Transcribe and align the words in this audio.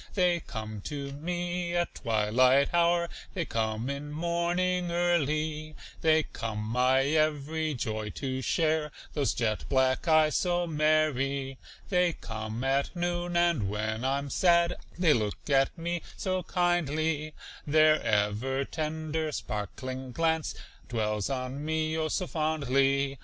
They 0.15 0.39
come 0.39 0.81
to 0.85 1.11
me 1.11 1.75
at 1.75 1.93
twilight 1.93 2.73
hour, 2.73 3.07
They 3.35 3.45
come 3.45 3.87
in 3.87 4.11
morning 4.11 4.91
early, 4.91 5.75
They 6.01 6.23
come 6.23 6.57
my 6.57 7.01
every 7.03 7.75
joy 7.75 8.09
to 8.15 8.41
share, 8.41 8.91
Those 9.13 9.35
jet 9.35 9.65
black 9.69 10.07
eyes 10.07 10.37
so 10.37 10.65
merry. 10.65 11.59
They 11.89 12.13
come 12.13 12.63
at 12.63 12.95
noon, 12.95 13.37
and 13.37 13.69
when 13.69 14.03
I'm 14.03 14.31
sad 14.31 14.73
They 14.97 15.13
look 15.13 15.47
at 15.51 15.77
me 15.77 16.01
so 16.17 16.41
kindly, 16.41 17.35
Their 17.67 18.01
ever 18.01 18.65
tender, 18.65 19.31
sparkling 19.31 20.13
glance 20.13 20.55
Dwells 20.89 21.29
on 21.29 21.63
me, 21.63 21.95
oh, 21.95 22.07
so 22.07 22.25
fondly. 22.25 23.19